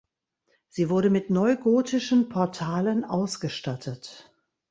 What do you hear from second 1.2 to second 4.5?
neugotischen Portalen ausgestattet.